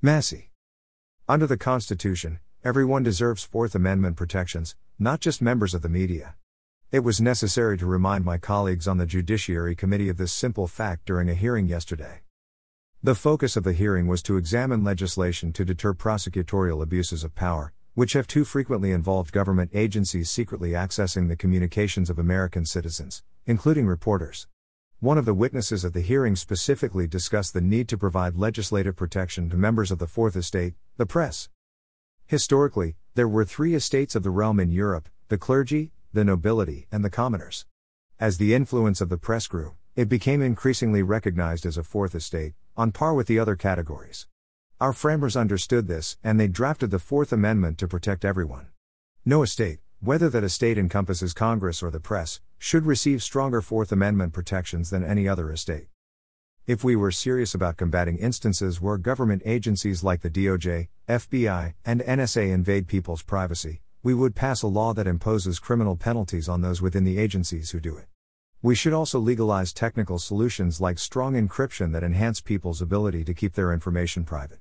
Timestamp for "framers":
44.92-45.36